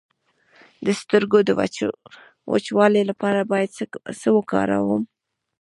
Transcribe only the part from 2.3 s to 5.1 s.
وچوالي لپاره باید څه وکاروم؟